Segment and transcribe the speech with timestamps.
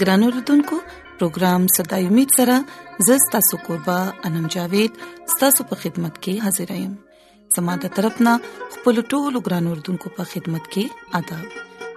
[0.00, 0.80] ګران اوردونکو
[1.20, 2.58] پروګرام صداي امید سره
[3.10, 3.98] زستا سو قربا
[4.30, 5.00] انم جاوید
[5.36, 6.92] ستاسو په خدمت کې حاضر یم
[7.58, 8.36] زماده ترپنه
[8.76, 11.66] خپل ټولو ګران اوردونکو په خدمت کې آداب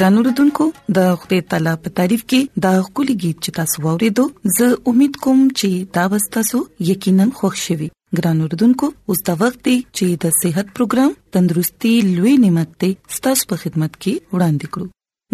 [0.00, 0.64] ګران اوردونکو
[0.96, 4.24] د خپل تعالی په تعریف کې دا خولي गीत چې تاسو وورېدو
[4.58, 6.60] زه امید کوم چې دا واستاسو
[6.90, 7.88] یقینا خوښ شوي
[8.20, 13.42] ګران اوردونکو اوس دا وخت دی چې د صحت پروګرام تندرستي لوي نعمت ته ستاسو
[13.52, 14.86] په خدمت کې وړاندې کړو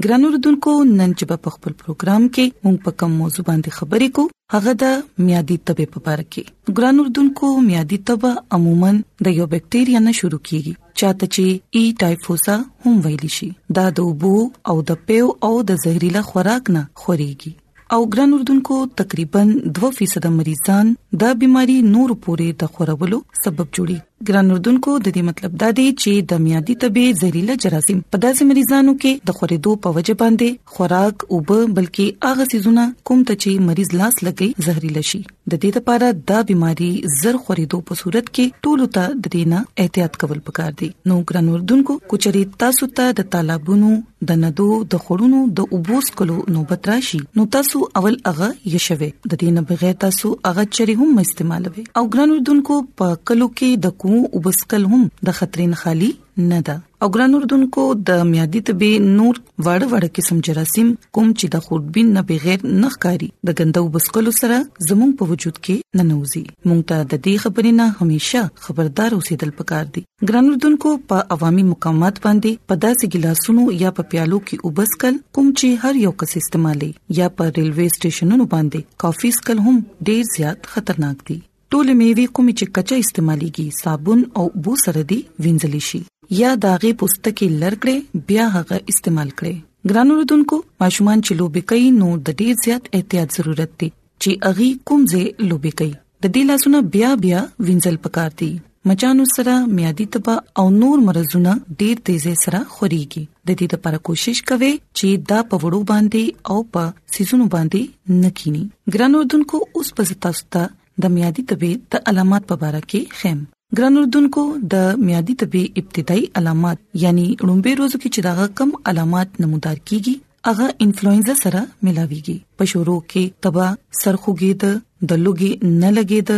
[0.04, 4.34] ګران اوردونکو نن چې په خپل پروګرام کې موږ په کوم موضوع باندې خبرې کوو
[4.54, 4.90] هغه د
[5.28, 8.90] میادي تبې په اړه کې ګران اوردونکو میادي تبې عموما
[9.28, 13.48] د یو بکټیریا نه شروع کیږي چاته چې ای ټایفوسا هم ویل شي
[13.80, 14.34] دا د وبو
[14.72, 17.54] او د پیو او د زهريلا خوراک نه خوريږي
[17.96, 19.42] او ګران اردوونکو تقریبا
[19.80, 20.94] 2% مریضان
[21.24, 25.82] دا بيماري نور پورې د خورولو سبب جوړي ګران اردوونکو د دې مطلب دا دی
[26.02, 30.76] چې د میادي طبي زهريله جراثیم په داسې مریضانو کې د خورېدو په وجه باندې
[30.76, 31.40] خوراک او
[31.78, 36.38] بلکې اغه سيزونه کوم ته چې مریض لاس لګي زهريله شي د دې لپاره دا
[36.52, 41.18] بيماري زر خورېدو په صورت کې ټولو ته د دینا احتیاط کول پکار دي نو
[41.32, 43.92] ګران اردوونکو کوچري تاسو ته د طالبونو
[44.32, 49.36] د ندو د خورونو د اوبوس کولو نوبت راشي نو تاسو اول اغه یشوي د
[49.36, 53.98] دې نه بغیر تاسو اغه چری هم استعمالوي او ګران اردوونکو په کلو کې د
[54.06, 56.08] کوم او بسکل هم د خطرین خالی
[56.50, 56.74] نه ده
[57.04, 62.12] او ګران اردوونکو د میادي طبي نور وړ وړ قسم جراثیم کوم چې د خوربین
[62.16, 64.58] نه بغیر نه ښکاری د ګندو بسکلو سره
[64.90, 69.90] زموږ په وجود کې ننوزي مونږ ته د دې خبرې نه همیشه خبردار اوسېدل پکار
[69.98, 75.20] دي ګران اردوونکو په عوامي مقامات باندې په داسې ګلاسونو یا په پیالو کې وبسکل
[75.40, 76.92] کوم چې هر یو کس استعمالي
[77.22, 81.40] یا په ریلوي سټیشنونو باندې کافي سکل هم ډیر زیات خطرناک دي
[81.74, 86.00] ټول میوي کوم چې کچا استعماليږي صابون او بو سره دی وینځل شي
[86.40, 89.54] یا داغه پوستکی لړکړې بیا هغه استعمال کړي
[89.92, 93.88] ګرانو رودونکو ماشومان چې لوبي کوي نو د ډېر زیات احتیاط ضرورت دی
[94.22, 98.50] چې اغي کوم ځای لوبي کوي د دې لاسونه بیا بیا وینځل پکار دي
[98.92, 104.44] مچانو سره میادي تبه او نور مرزونه ډېر تیزه سره خوريږي د دې لپاره کوشش
[104.54, 108.64] کوي چې دا په وړو باندې او په سيزونو باندې نکینی
[108.94, 110.68] ګرانو رودونکو اوس په تاسو ته
[111.04, 113.38] د میادي طبي د علامات په اړه کې خیم
[113.78, 114.42] ګرانوردونکو
[114.74, 120.14] د میادي طبي ابتدایي علامات یعنی لومبه روزو کې چې دا کم علامات نمودار کیږي
[120.50, 123.66] هغه انفلوئنزا سره ملاويږي په شروع کې تبا
[124.00, 124.64] سرخوږي د
[125.10, 125.52] دلوګي
[125.82, 126.32] نه لګي د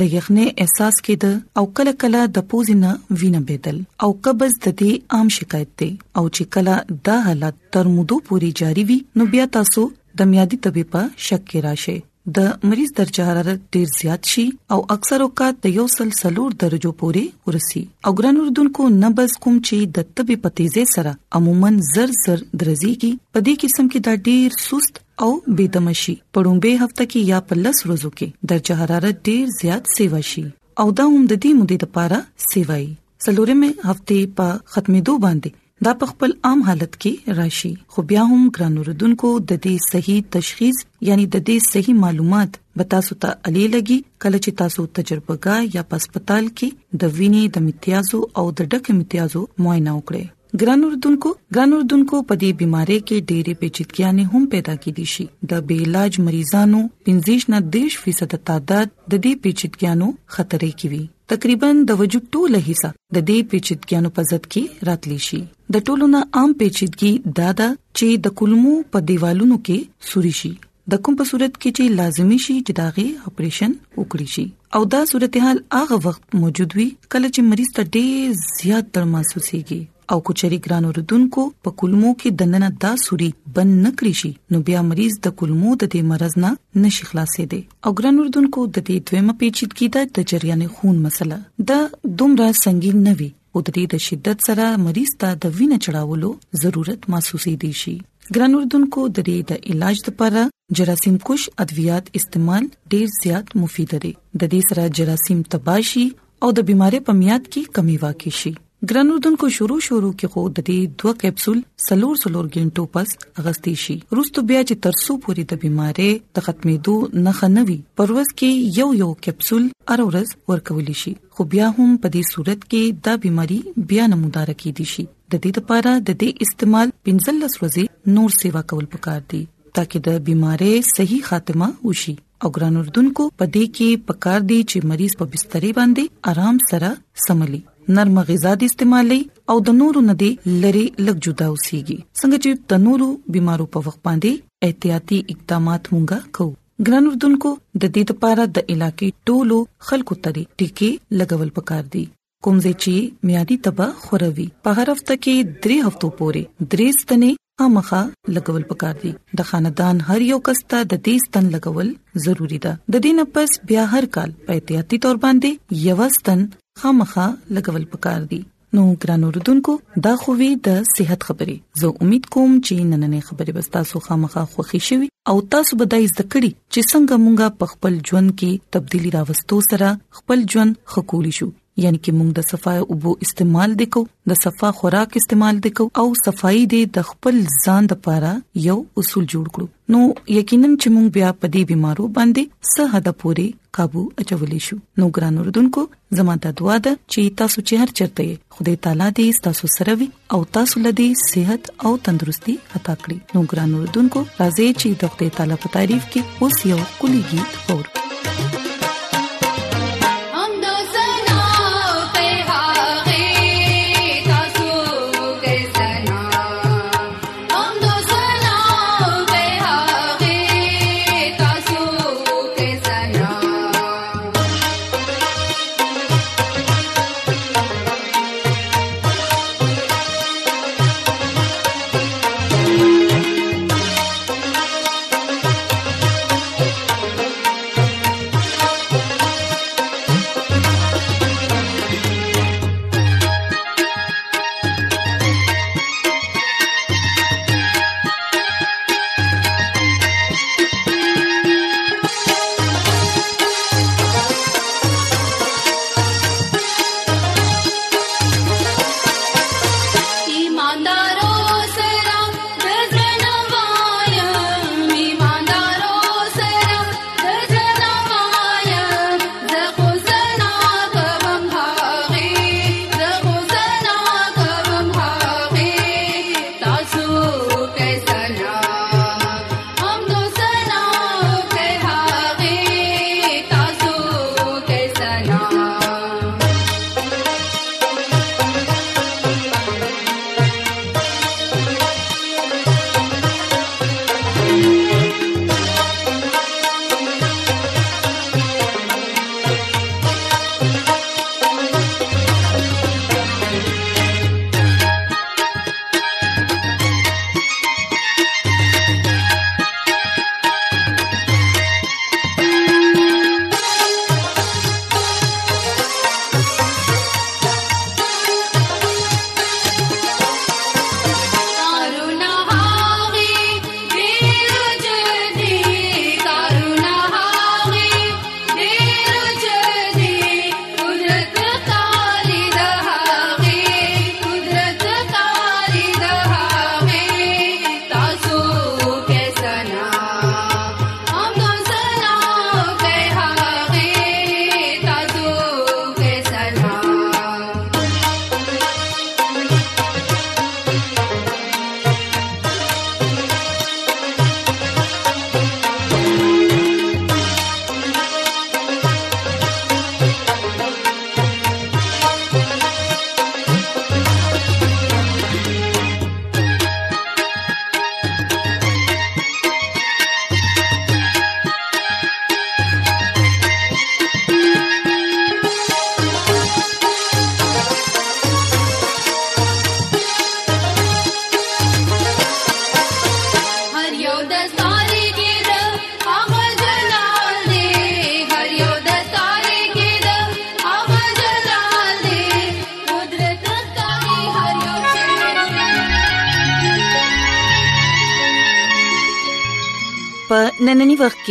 [0.00, 1.32] د یخنې احساس کېده
[1.62, 2.90] او کله کله د پوزینه
[3.22, 6.74] وینه بدل او قبض د دې عام شکایت دی او چې کله
[7.10, 9.82] دا حالت تر مودو پوري جاری وي نو بیا تاسو
[10.20, 11.98] د میادي طبيبه شک کې راشه
[12.36, 16.92] د مریض درجه حرارت ډیر زیات شي او اکثر اوقات د یو سل سلور درجه
[17.00, 22.42] پورې ورسي او ګران اردوونکو نبز کوم چې د طبي پتیزه سره عموما زر زر
[22.62, 25.30] درزيږي په دې قسم کې دا ډیر سست او
[25.60, 30.44] بيدمشي پړومبه هفته کې یا پلس ورځو کې درجه حرارت ډیر زیات سیوا شي
[30.84, 32.86] او دا هم د دې مودې لپاره سیوای
[33.28, 34.46] سلورمه هفته په
[34.76, 35.50] ختمېدو باندې
[35.86, 40.20] دا په خپل عام حالت کې راشي خو بیا هم ګران اوردونکو د دې صحیح
[40.36, 45.56] تشخیص یعنی د دې صحیح معلومات به تاسو ته علي لګي کله چې تاسو تجربهګا
[45.78, 51.32] یا پسپتال کې د وینې د امتیازو او د ډک امتیازو معاینه وکړي ګران اردوونکو
[51.56, 56.20] ګران اردوونکو په دې بيمارۍ کې ډېرې پیچیدګیانې هم پیدا کېدي شي د بې علاج
[56.28, 62.58] مریضانو 15 نه 10% تعداد د دې پیچیدګیانو خطرې کې وي تقریبا د وجود ټوله
[62.68, 65.38] حصہ د دې پیچیدګیانو په ځد کې راتلی شي
[65.76, 67.68] د ټولونه عام پیچیدګي دادا
[67.98, 69.78] چې د کلمو په دیوالونو کې
[70.10, 70.50] سوري شي
[70.94, 74.44] د کوم په صورت کې چې لازمی شي چې داغه اپریشن وکړي شي
[74.78, 79.80] او دا صورتحال هغه وخت موجود وي کله چې مریض ته ډېر زیات درد محسوسيږي
[80.10, 83.28] او کچري ګران اوردونکو په کلمو کې دندنه دا سوري
[83.58, 86.50] بن نکري شي نو بیا مریض د کلمو د دې مرز نه
[86.84, 91.38] نشي خلاصې دي او ګران اوردونکو د دې دویمه پیچیدګي د جریان خون مسله
[91.72, 91.84] د
[92.22, 96.32] دومره سنگین نه وي او د دې د شدت سره مریض ته د وینې چړاولو
[96.64, 97.96] ضرورت محسوسې دي شي
[98.34, 100.44] ګران اردوونکو د دې د علاج لپاره
[100.80, 106.04] جراثیم کوش ادویات استعمال ډیر زیات مفید دي د دې سره جراثیم تباشي
[106.44, 108.52] او د بيمارۍ په میاد کې کمی واقع شي
[108.90, 111.58] ګرنودونکو شروع شروع کې خو د دې دوه کیپسول
[111.88, 113.12] سلور سلور غنټو پس
[113.42, 116.08] اغستې شي روستو بیا چې ترسو پوری د بيمارې
[116.38, 116.94] د ختمېدو
[117.28, 122.24] نه خنوي پروس کې یو یو کیپسول ارورز ورکول شي خو بیا هم په دې
[122.32, 123.60] صورت کې دا بيماري
[123.92, 128.64] بیا نمودار کې دي شي د دې لپاره د دې استعمال 15 ورځې نور سیوا
[128.72, 129.44] کول پکار دي
[129.80, 134.94] ترڅو د بيمارې صحیح خاتمه وشي او ګران اردوونکو په دې کې پکار دي چې
[134.94, 136.90] مریض په بسترې باندې آرام سره
[137.28, 137.62] سملی
[137.98, 139.20] نرم غذا د استعمالي
[139.52, 140.30] او د نورو ندي
[140.62, 144.30] لری لګ جدا اوسيږي څنګه چې د نورو بيمارو په وخت باندې
[144.68, 146.56] احتیاطي اقدامات مونږه کوو
[146.88, 147.50] ګران اردوونکو
[147.82, 149.58] د دې لپاره د علاقې ټولو
[149.90, 150.90] خلکو ته ټیکي
[151.22, 152.04] لګول پکار دي
[152.46, 157.40] کوم ځای چې میادي تبه خوروي په هر هفته کې درې هفتو پورې درې ستنې
[157.64, 158.02] امخه
[158.38, 161.90] لګول پکار دي د خاندان هر یو کس ته د 30 تن لګول
[162.24, 166.46] ضروری ده د دې نه پس بیا هر کال په احتیاطي تور باندې یو ستن
[166.80, 168.40] خامخا لګول پکار دي
[168.76, 169.72] نو ګران اوردونکو
[170.04, 174.42] دا خو وی د صحت خبرې زه امید کوم چې نننې خبرې به تاسو خامخا
[174.56, 174.96] خوښی شي
[175.32, 179.56] او تاسو به د زده کړې چې څنګه مونږه په خپل ژوند کې تبدیلی راوستو
[179.72, 179.88] سره
[180.20, 181.48] خپل ژوند خکولی شو
[181.80, 186.06] یعنی کې موږ د صفای او بو استعمال وکړو د صفا خوراک استعمال وکړو او
[186.24, 188.30] صفائی دې د خپل ځان لپاره
[188.68, 190.00] یو اصول جوړ کړو نو
[190.38, 192.42] یقینا چې موږ بیا په دې بيمارو باندې
[192.74, 193.46] صحه پوري
[193.78, 195.82] قابو اچولې شو نو ګران اردوونکو
[196.18, 198.26] زموږه دعا ده چې تاسو چې هر چرته
[198.58, 203.46] خدای تعالی دې تاسو سره وي او تاسو لدې صحت او تندرستي عطا کړي نو
[203.52, 207.98] ګران اردوونکو راځي چې د خدای تعالی په تعریف کې اوس یو کلیږي اورو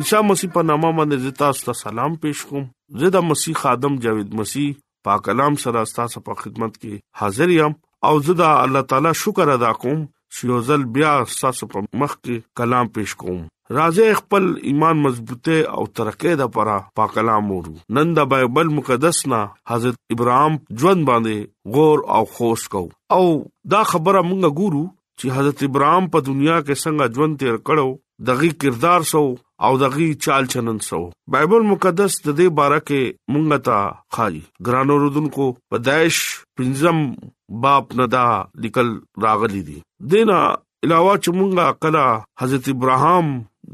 [0.00, 2.62] عیسی مسیح په نامه باندې تاسو ته سلام پېښ کوم
[3.00, 4.70] زه د مسیح خادم جاوید مسیح
[5.08, 7.74] پاک کلام سره تاسو په خدمت کې حاضر یم
[8.10, 12.62] او زه د الله تعالی شکر ادا کوم چې یوزل بیا تاسو په مخ کې
[12.62, 13.42] کلام پېښ کوم
[13.78, 19.20] راځي خپل ایمان مضبوطه او ترقې د پرا پاک کلام ورو نن د بایبل مقدس
[19.34, 19.42] نا
[19.74, 22.82] حضرت ابراهام ژوند باندې غور او خوش کو
[23.18, 23.24] او
[23.76, 24.82] دا خبره مونږ ګورو
[25.20, 27.90] چې حضرت ابراهام په دنیا کې څنګه ژوند تیر کړو
[28.28, 29.22] دغه کردار سو
[29.64, 31.00] او دغه چال چلن سو
[31.32, 33.00] بایبل مقدس د دې باره کې
[33.32, 33.78] مونږ ته
[34.16, 36.18] خایي ګرانو رودونکو پدایش
[36.58, 36.98] پنځم
[37.64, 38.26] باپ ندا
[38.66, 38.88] لیکل
[39.24, 39.78] راغلي دي
[40.12, 40.38] دینا
[40.84, 42.06] علاوه چې مونږه کلا
[42.44, 43.26] حضرت ابراهام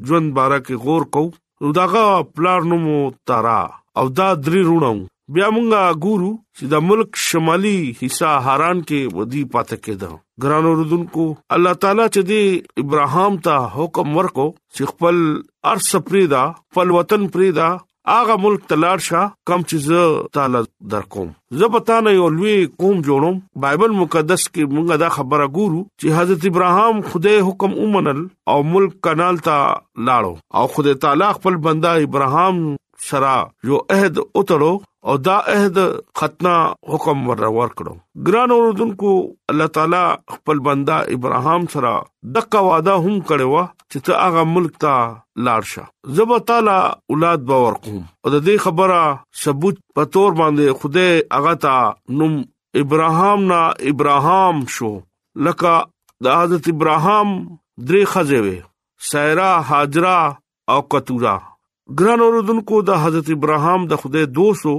[0.08, 1.34] ژوند باره کې غور کوو
[1.66, 2.98] نو داغه پلار نومو
[3.30, 3.60] تارا
[4.00, 4.94] او دا درې رونو
[5.36, 11.26] بیا مونږه ګورو چې د ملک شمالي حصہ هاران کې ودی پاتې کېده ګرانو رودونکو
[11.56, 15.18] الله تعالی چې دی ابراهام ته حکم ورکو چې خپل
[15.74, 17.66] ارس پریدا خپل وطن پریدا
[18.14, 19.90] اغه ملک تلار شه کم چیز
[20.38, 20.64] تعالی
[20.96, 21.30] در کوم
[21.64, 26.20] زه پتا نه یو لوی قوم جوړم بایبل مقدس کې مونږه دا خبره ګورو چې
[26.22, 31.96] حضرت ابراهام خدای حکم اومنل او ملک کانال ته لاړو او خدای تعالی خپل بندا
[32.10, 32.68] ابراهام
[33.08, 33.34] سرا
[33.68, 35.78] یو عہد اترو او دا عہد
[36.18, 36.54] ختنا
[36.92, 37.92] حکم ور ورکړو
[38.28, 39.10] ګران اوردونکو
[39.52, 40.00] الله تعالی
[40.34, 41.92] خپل بندا ابراهام سره
[42.36, 44.96] دغه وعده هم کړو چې ته هغه ملک ته
[45.48, 45.84] لاړ شه
[46.16, 46.76] زب تعالی
[47.16, 49.04] اولاد به ورکوم او د دې خبره
[49.42, 51.06] ثبوت په تور باندې خوده
[51.38, 51.74] هغه ته
[52.22, 52.34] نوم
[52.82, 53.60] ابراهام نا
[53.92, 54.90] ابراهام شو
[55.50, 55.74] لکه
[56.28, 57.28] د حضرت ابراهام
[57.88, 58.58] درې خځې وې
[59.10, 60.16] سایرا هاجرا
[60.74, 61.36] او قطورا
[61.96, 64.72] ګران اوردونکو د حضرت ابراهام د خدای دوستو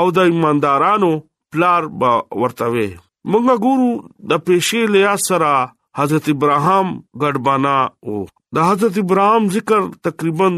[0.00, 1.08] او د ایماندارانو
[1.52, 2.10] پلار با
[2.42, 2.88] ورتاوي
[3.30, 3.90] مونږه ګورو
[4.32, 5.52] د پېښې لیا سره
[6.00, 6.86] حضرت ابراهام
[7.22, 8.26] ګډبانا او
[8.58, 9.80] د حضرت ابراهام ذکر
[10.10, 10.48] تقریبا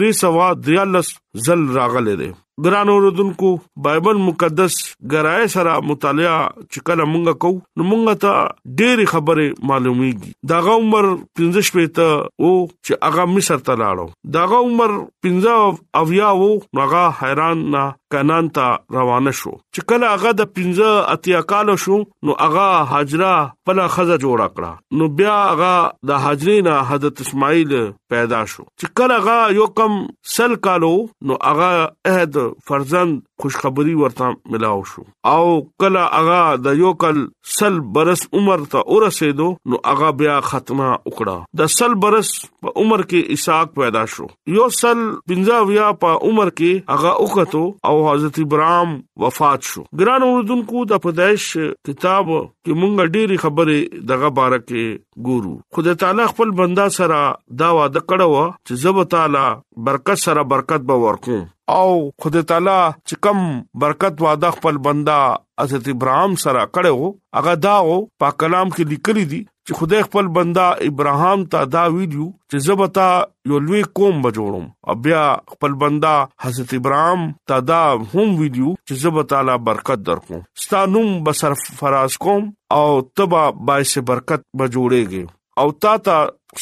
[0.00, 1.14] 3 سوا 43
[1.48, 2.30] زل راغله دي
[2.64, 3.48] ګران اوردونکو
[3.84, 4.76] بایبل مقدس
[5.12, 6.38] ګرای سره مطالعه
[6.72, 7.50] چې کله مونږ کو
[7.80, 8.40] نو مونږ ته
[8.80, 11.08] ډېری خبره معلومیږي داغه عمر
[11.42, 14.96] 15 پېته او چې هغه مصر ته لاړو داغه عمر
[15.28, 15.54] 15
[16.02, 16.50] اویا وو
[16.82, 17.86] هغه حیران نه
[18.16, 18.66] کانان ته
[18.98, 23.34] روانه شو چې کله هغه د 15 اتیا کال شو نو هغه هاجرا
[23.66, 25.72] پلا خزه جوړ کړه نو بیا هغه
[26.08, 27.70] د هاجرینا حضرت اسماعیل
[28.12, 29.92] پیدا شو چې کله هغه یو کم
[30.34, 30.92] سل کالو
[31.26, 31.70] نو هغه
[32.10, 32.36] عہد
[32.68, 35.02] فرزند خوشخبری ورته ملاو شو
[35.32, 35.42] او
[35.82, 37.18] کله اغا د یو کل
[37.56, 42.32] سل برس عمر ته ورسېدو نو اغا بیا ختمه وکړه د سل برس
[42.64, 47.94] په عمر کې اسحاق پیدا شو یو سل پنځاویا په عمر کې اغا وکړو او
[48.10, 51.46] حضرت ابراهيم وفات شو ګران اوردونکو د پدایش
[51.90, 57.20] کتاب کې مونږ ډېری خبره دغه باره کې ګورو خدای تعالی خپل بندا سره
[57.64, 59.44] دا وعده کړو چې زب تعالی
[59.90, 63.38] برکت سره برکت به ورکوم او خدای تعالی چې کم
[63.82, 65.16] برکت واده خپل بندا
[65.60, 70.66] حضرت ابراهام سره کړو هغه داو په کلام کې لیکلي دي چې خدای خپل بندا
[70.88, 73.08] ابراهام ته دا ویلو چې زبتا
[73.52, 76.14] یو لوی قوم بجوړم او بیا خپل بندا
[76.46, 77.80] حضرت ابراهام ته دا
[78.14, 82.84] هم ویلو چې زبتا لا برکت درکوم ستانوم بسر فراز کوم او
[83.20, 85.24] تبا بایسه برکت بجوړېږي
[85.60, 86.16] او تا ته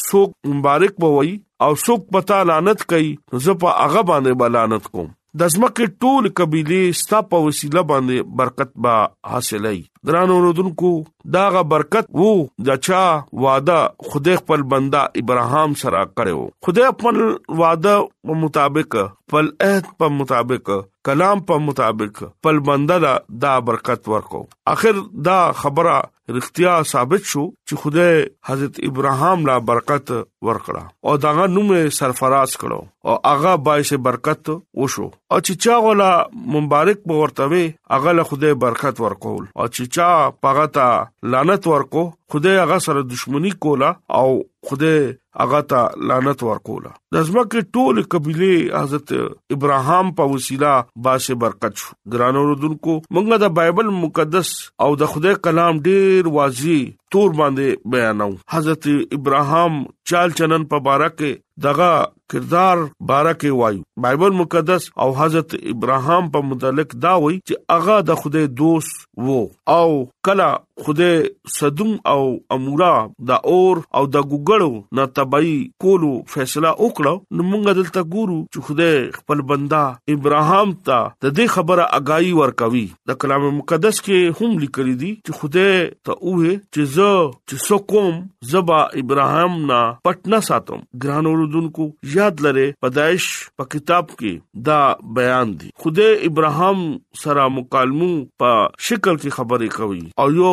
[0.04, 1.32] څوک مبارک بوي
[1.64, 3.10] او څوک پتا لعنت کوي
[3.46, 8.70] زه په هغه باندې بلانت کوم د ځمکې ټول قبيله ستا په وسیله باندې برکت
[8.86, 8.94] با
[9.32, 10.92] حاصلې درانو رودونکو
[11.36, 12.30] داغه برکت وو
[12.70, 13.02] دچا
[13.44, 13.76] وعده
[14.12, 17.20] خدای خپل بندا ابراهام سره کړو خدای خپل
[17.62, 17.94] وعده
[18.30, 20.72] په مطابق خپل عهد په مطابق
[21.10, 23.00] کلام په مطابق خپل بندا
[23.46, 24.44] دا برکت ورکو
[24.76, 25.98] اخر دا خبره
[26.34, 28.14] رښتیا ثابت شو چې خدای
[28.48, 30.06] حضرت ابراهام لا برکت
[30.46, 34.44] ورکړه او داغه نوم سرفراز کړو او هغه باعث برکت
[34.80, 36.08] وشو او چې چا ولا
[36.56, 37.62] مبارک به ورتوي
[37.94, 40.10] هغه له خدای برکت ورکول او چې چا
[40.46, 43.88] پغه ته لعنت ورکو خدای هغه سره دښمنی کولا
[44.20, 44.28] او
[44.70, 45.00] خدای
[45.40, 49.12] هغه ته لعنت ورکوله د ځمکه ټول قبيله حضرت
[49.56, 50.74] ابراهام په وسیله
[51.08, 54.52] باشه برکت شو ګرانو رودونکو مونږه د بایبل مقدس
[54.86, 58.88] او د خدای کلام ډیر واضح تور باندې بیانو حضرت
[59.20, 61.36] ابراهام چال چلن په بارکه
[61.68, 61.90] دغه
[62.32, 62.78] کردار
[63.10, 68.20] باره کې وایو بایبل مقدس او حضرت ابراهام په متعلق دا وایي چې اغا د
[68.22, 68.96] خدای دوست
[69.28, 69.38] وو
[69.74, 69.86] او
[70.28, 70.48] کلا
[70.86, 72.18] خدای صدوم او
[72.56, 72.90] امورا
[73.30, 78.66] دا اور او د ګګړو نه تبعی کولو فیصله وکړه نو موږ دلته ګورو چې
[78.68, 79.82] خدای خپل بندا
[80.16, 85.40] ابراهام ته د دې خبره اگایي ورکوي د کلام مقدس کې هم لیکل دي چې
[85.40, 88.12] خدای ته اوه چې زه چې سو کوم
[88.54, 93.24] زبا ابراهام نه پټ نه ساتم ګران اوردونکو یاد لره پدایش
[93.60, 94.78] په کتاب کې دا
[95.16, 96.82] بیان دي خدای ابراهام
[97.22, 98.08] سره مکالمو
[98.42, 98.52] په
[98.88, 100.52] شکل کې خبرې کوي او یو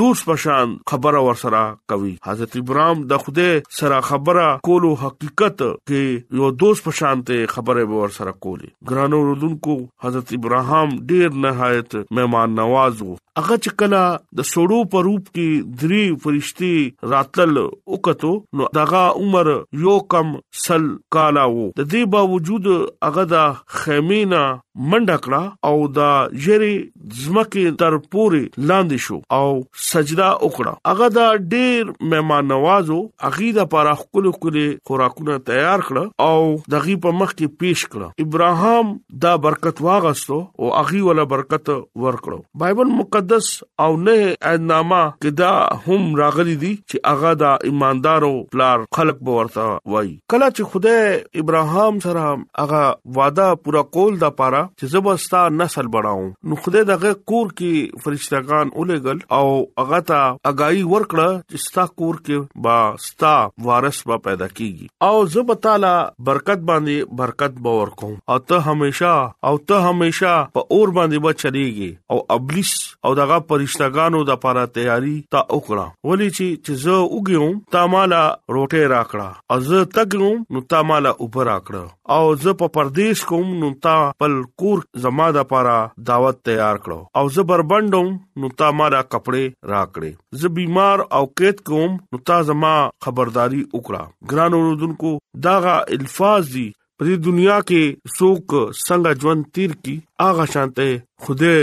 [0.00, 1.60] دوست پشان خبره ور سره
[1.92, 3.50] کوي حضرت ابراهام د خدای
[3.80, 9.78] سره خبره کولو حقیقت کې یو دوست پشان ته خبره ور سره کولی ګرانو رودونکو
[10.06, 14.00] حضرت ابراهام ډیر نهایت مهمان نواز وو هغه چې کله
[14.40, 16.74] د سړو په روپ کې درې فرشتي
[17.14, 19.50] راتل وکړو نو دغه عمر
[19.86, 20.30] یو کم
[20.66, 23.36] سل کالا وو د دې باوجود هغه د
[23.80, 24.44] خیمینا
[24.92, 26.74] منډکړه او د جری
[27.20, 29.48] زمکه تر پوري لاندې شو او
[29.86, 32.96] سجدا وکړه هغه دا ډېر مهمان نوازو
[33.30, 38.92] عقیده پر خپل خپل خوراکونه تیار کړ او دغه په مخ کې پیش کړ ابراهام
[39.26, 43.50] دا برکت واغستو او هغه ولا برکت ورکړو بایبل مقدس
[43.86, 45.52] او نه اندنامه کې دا
[45.88, 51.44] هم راغلي دي چې هغه دا ایماندارو پلار خلق به ورته وای کله چې خدای
[51.44, 52.82] ابراهام سره هغه
[53.20, 58.68] وعده پورا کول د پاره چې زبستا نسل بڑاو نو خدای هغه کور کې فرشتگان
[58.80, 59.46] اولګل او
[59.80, 62.74] هغه ته اگای ورکړه چې ستا کور کې با
[63.06, 63.32] ستا
[63.68, 65.92] وارث با پیدا کیږي او زه به تعالی
[66.28, 69.14] برکت باندې برکت باور کوم او ته همیشا
[69.50, 72.74] او ته همیشا په اور باندې به چلیږي او ابلیس
[73.08, 78.88] او دغه فرشتگانو د لپاره تیاری تا وکړه ولی چې زه وګیوم تا مالا روټه
[78.92, 83.72] راکړه او زه تګم نو تا مالا اوپر راکړه او زه په پردیش کوم نو
[83.88, 85.76] تا پل کور زما د لپاره
[86.08, 88.08] دعوت تیار راکړو او زه بربندم
[88.40, 93.62] نو تا ما را کپڑے راکړې زه بیمار او قید کوم نو تا زما خبرداري
[93.74, 95.10] وکړه ګران اوردونکو
[95.46, 96.66] داغه الفاظ دي
[97.00, 97.82] په دنیا کې
[98.16, 98.44] څوک
[98.88, 99.94] څنګه ژوند تیر کی
[100.28, 100.88] اغه شانته
[101.22, 101.54] خوده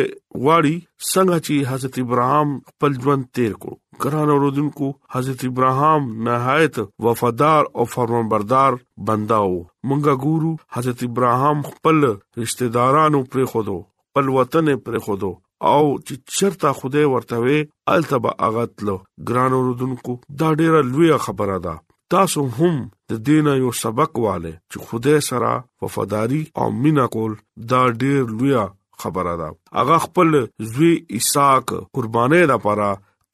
[0.45, 0.75] واړی
[1.11, 6.75] څنګه چې حضرت ابراهام خپل ژوند تیر کړ ګران اوردونکو حضرت ابراهام نهایت
[7.07, 8.71] وفادار او فرمانبردار
[9.09, 9.55] بندا وو
[9.87, 11.97] مونږه ګورو حضرت ابراهام خپل
[12.43, 13.77] رشتہ دارانو پر خودو
[14.13, 15.29] خپل وطن پر خودو
[15.71, 17.57] او چې چرته خوده ورته وي
[17.93, 18.95] التبه اغتلو
[19.29, 21.73] ګران اوردونکو دا ډیره لویه خبره ده
[22.15, 22.79] تاسو هم
[23.13, 25.51] د دین یو سبق والے چې خوده سره
[25.85, 27.37] وفاداری او مینا کول
[27.75, 28.65] دا ډیر لویه
[29.05, 29.49] خبره ده
[29.81, 30.35] هغه خپل
[30.73, 32.89] زوی اساق قربانې لپاره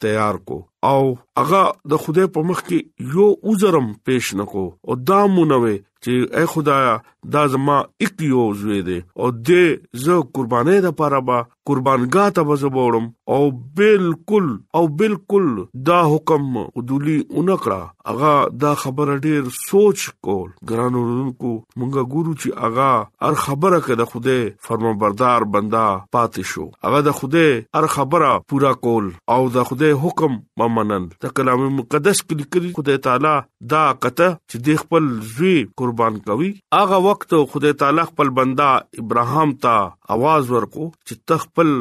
[0.06, 5.26] تیار کو او هغه د خدای په مخ کې یو عذرم پېښ نکو او دا
[5.36, 6.98] مونږه چې اے خدایا
[7.34, 9.66] دا زما اک یو زوی دی او دې
[10.04, 11.38] زه قربانې د پاره با
[11.70, 13.06] قربانګا ته وزبوړم
[13.38, 14.46] او بالکل
[14.78, 15.48] او بالکل
[15.90, 17.82] دا حکم ودولي اونکړه
[18.14, 18.34] اغا
[18.66, 21.04] دا خبر ډیر سوچ کول ګرانو
[21.42, 25.84] کو مونږه ګورو چې اغا هر خبره کې د خوده فرمانبردار بندا
[26.18, 27.46] پاتې شو اغا د خوده
[27.80, 33.00] هر خبره پورا کول او د خوده حکم ومنل د کلام مقدس کې لیکلي خدای
[33.08, 33.34] تعالی
[33.74, 36.50] دا قطه چې د خپل زوی قربان کوي
[36.80, 38.68] هغه وخت خدای تعالی خپل بندا
[39.04, 41.72] ابراهام ته आवाज ورکو چې تخپل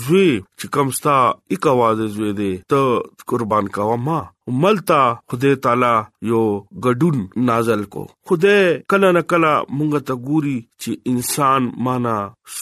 [0.05, 1.19] زوی چې کمستا
[1.57, 5.93] یک आवाज زوی دی ته قربان کاوه ما ملتا خدای تعالی
[6.29, 6.41] یو
[6.85, 8.59] غډون نازل کو خدای
[8.93, 12.17] کله نه کله مونږ ته ګوري چې انسان معنا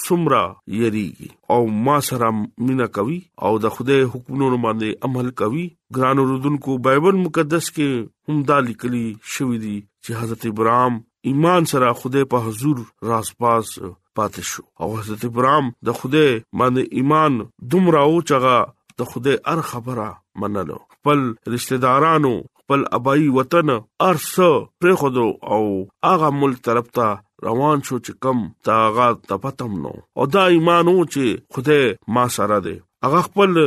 [0.05, 0.43] سمرا
[0.81, 2.29] یریږي او ما سره
[2.67, 3.19] مینا کوي
[3.49, 5.65] او د خدای حکمونو باندې عمل کوي
[5.99, 7.89] ګران رودن کو بایبل مقدس کې
[8.29, 10.95] همدا لیکلي شوې دي چې حضرت ابراهام
[11.33, 12.77] ایمان سره خدای په حضور
[13.09, 13.67] راز پاس
[14.17, 17.33] پاتې شو او حضرت ابراهام د خدای باندې ایمان
[17.75, 18.57] دومره او چغه
[18.99, 20.09] د خوده هر خبره
[20.41, 21.19] منلو خپل
[21.55, 23.71] رشتہ دارانو خپل ابایي وطن
[24.11, 24.51] ارسه
[24.83, 25.27] پر خودو
[25.57, 25.61] او
[26.11, 27.09] هغه ملک طرف ته
[27.49, 32.77] روان شو چې کم تاغا تپتم نو او دا ایمانو چې خوده ما سره ده
[33.07, 33.59] هغه خپل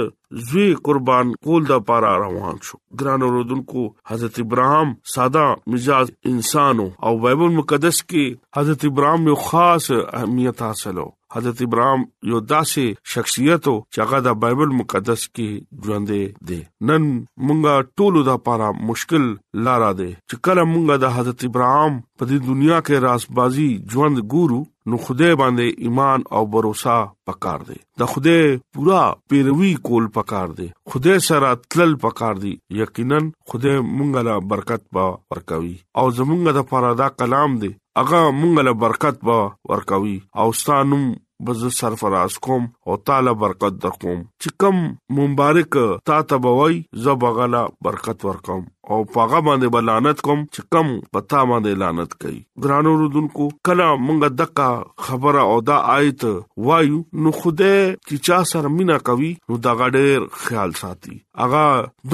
[0.47, 7.13] زوی قربان کول د پاره روان شو ګران اوردونکو حضرت ابراهام ساده مزاج انسان او
[7.27, 13.77] بېبل مقدس کې حضرت ابراهام یو خاص اهمیت حاصلو حضرت ابراهام یو داسې شخصیت او
[13.95, 16.61] چاګه د بېبل مقدس کې ژوندې دي
[16.91, 19.29] نن مونږه ټولو د پاره مشکل
[19.69, 24.63] لارا دي چې کله مونږه د حضرت ابراهام په دې دنیا کې راسبازي ژوند ګورو
[24.93, 26.97] نو خدای باندې ایمان او باور وسا
[27.29, 28.41] پکار دي د خدای
[28.77, 28.99] پورا
[29.31, 32.51] پیروي کول پکار دی خدای سره تلل پکار دی
[32.81, 37.69] یقینا خدای مونږه لا برکت با ورکوي او زمونږه د پرادا کلام دی
[38.01, 39.37] اغه مونږه لا برکت با
[39.69, 41.03] ورکوي او ستانم
[41.45, 44.77] بز سرفراز کوم او تعالی برکت در کوم چې کوم
[45.17, 45.73] مبارک
[46.09, 46.75] تا تبوي
[47.05, 52.91] زبغلا برکت ورکوم او پاغه باندې بلانت کوم چې کم پتا باندې لعنت کوي ګرانو
[53.01, 56.25] رودونکو کله مونږه دغه خبره او دا آیت
[56.69, 61.63] وایو نو خوده چې چا سره مینا کوي نو دا غډیر خیال ساتي اغا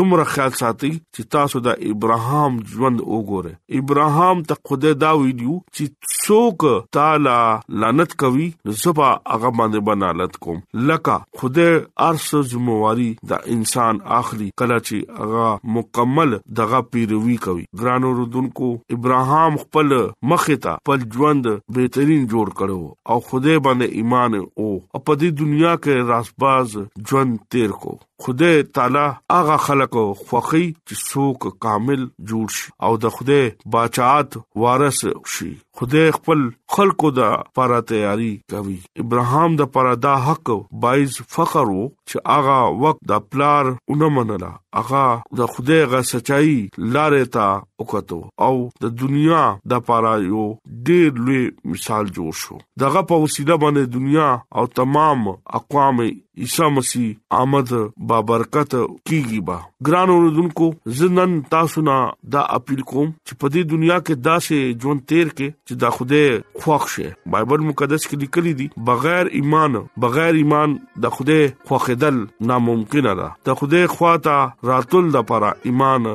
[0.02, 6.14] دومره خیال ساتي چې تاسو د ابراهام ژوند وګوره ابراهام ته خوده دا ویلو چې
[6.14, 7.38] څوک تعالی
[7.86, 14.50] لعنت کوي نو زبا اغا باندې بنالت کوم لکه خوده ارس ذمہواری دا انسان اخري
[14.64, 15.48] کله چې اغا
[15.80, 19.90] مکمل د دغه پیروي کوي ګران اوردونکو ابراهام خپل
[20.34, 21.46] مخیتا پر ژوند
[21.78, 22.82] بهترین جوړ کړو
[23.14, 24.68] او خدای باندې ایمان او
[25.06, 26.68] په دې دنیا کې راسباز
[27.12, 27.94] ژوند تیر کو
[28.26, 29.96] خدای تعالی هغه خلق
[30.30, 33.44] خوخي چې څوک کامل جوړ شي او د خدای
[33.78, 35.00] بچات وارث
[35.38, 36.40] شي خدای خپل
[36.76, 40.50] خلقو د لپاره تیاری کوي ابراهام د لپاره دا حق
[40.86, 45.06] بایز فخر وو چې اغا وخت د پلار اونم منلا اغا
[45.40, 46.56] د خدای غا سچای
[46.94, 47.48] لارې ته
[47.84, 48.54] وکړو او
[48.86, 50.44] د دنیا د لپاره یو
[50.88, 51.44] ډېر لوی
[51.76, 54.30] مثال جوړ شو دغه په وسیله باندې دنیا
[54.60, 55.28] او تمام
[55.62, 55.98] اقوام
[56.42, 61.96] عیسی مسیح آمد با برکت کیږي با ګران اوردونکو زنن تاسو نه
[62.36, 66.64] دا اپیل کوم چې په دې دنیا کې داسې ژوند تیر کې چې دا خوده
[66.64, 70.74] خوښه بایبل مقدس کې لیکلي دي بغیر ایمان بغیر ایمان
[71.08, 71.38] د خوده
[71.72, 72.20] خوخدل
[72.52, 74.40] ناممکن ده د خوده خواته
[74.72, 76.10] راتل د پر ایمان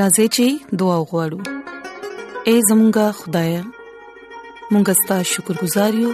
[0.00, 0.46] راځي چې
[0.82, 1.40] دعا وغوړو
[2.48, 3.48] اے زمونږ خدای
[4.72, 6.12] مونږ ستاسو شکر گزار یو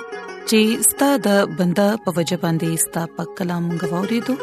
[0.48, 4.34] چې ستاسو د بندا په وجه باندې ستاسو په کلام غوړې دو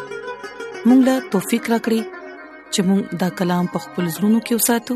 [0.88, 2.02] مونږ لا توفیق راکړي
[2.72, 4.96] چې مونږ دا کلام په خپل زړونو کې وساتو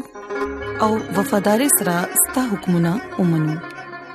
[0.88, 3.56] او وفادار سره ستاسو حکمونه ومنو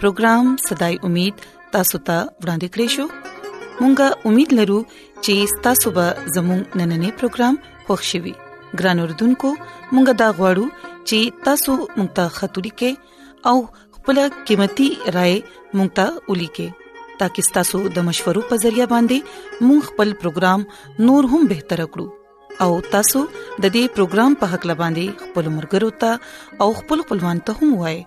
[0.00, 1.36] پروگرام صداي امید
[1.74, 3.04] تاسو ته ورانده کړی شو
[3.80, 4.76] مونږه امید لرو
[5.24, 5.34] چې
[5.66, 7.54] تاسو به زموږ نننې پروګرام
[7.86, 8.34] خوښیوي
[8.82, 9.48] ګران اوردونکو
[9.94, 10.66] مونږه دا غواړو
[11.08, 12.92] چې تاسو مونږ ته خاطري کې
[13.50, 13.56] او
[13.96, 14.16] خپل
[14.50, 15.36] قیمتي رائے
[15.76, 21.28] مونږ ته ولي کې ترڅو تاسو د مشورو په ذریعہ باندې مونږ خپل پروګرام نور
[21.34, 26.70] هم بهتر کړو او تاسو د دې پروګرام په حق لباندې خپل مرګرو ته او
[26.82, 28.06] خپل خپلوان ته هم وایي